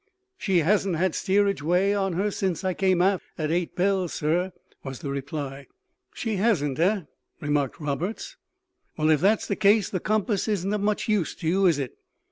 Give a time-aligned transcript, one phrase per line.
[0.35, 4.51] "She hasn't had steerage way on her since I came aft, at eight bells, sir,"
[4.83, 5.67] was the reply.
[6.15, 7.03] "She hasn't, eh?"
[7.39, 8.35] remarked Roberts.
[8.97, 11.99] "Well, if that's the case, the compass isn't of much use to you, is it?